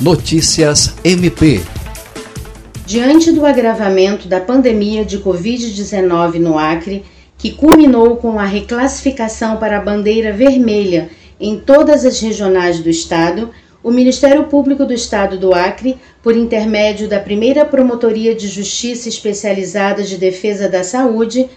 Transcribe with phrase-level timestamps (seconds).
[0.00, 1.62] Notícias MP.
[2.84, 7.02] Diante do agravamento da pandemia de Covid-19 no Acre,
[7.38, 11.08] que culminou com a reclassificação para a bandeira vermelha
[11.40, 13.48] em todas as regionais do Estado,
[13.82, 20.02] o Ministério Público do Estado do Acre, por intermédio da primeira Promotoria de Justiça Especializada
[20.02, 21.48] de Defesa da Saúde,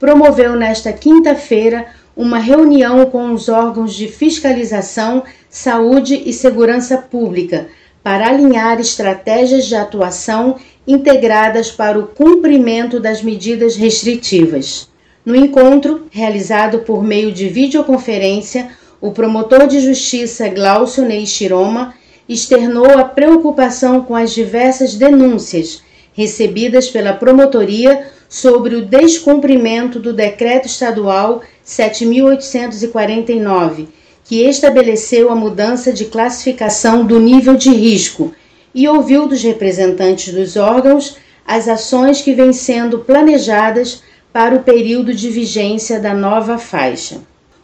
[0.00, 1.86] promoveu nesta quinta-feira
[2.16, 7.68] uma reunião com os órgãos de fiscalização, saúde e segurança pública
[8.04, 10.54] para alinhar estratégias de atuação
[10.86, 14.90] integradas para o cumprimento das medidas restritivas.
[15.24, 18.68] No encontro, realizado por meio de videoconferência,
[19.00, 21.94] o promotor de justiça Glaucio Ney Chiroma
[22.28, 25.82] externou a preocupação com as diversas denúncias
[26.12, 36.06] recebidas pela promotoria sobre o descumprimento do decreto estadual 7849 que estabeleceu a mudança de
[36.06, 38.32] classificação do nível de risco
[38.74, 41.16] e ouviu dos representantes dos órgãos
[41.46, 47.18] as ações que vêm sendo planejadas para o período de vigência da nova faixa.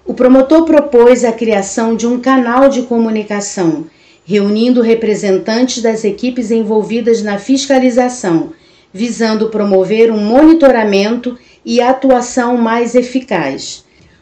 [0.05, 3.87] O promotor propôs a criação de um canal de comunicação,
[4.25, 8.53] reunindo representantes das equipes envolvidas na fiscalização,
[8.93, 13.85] visando promover um monitoramento e atuação mais eficaz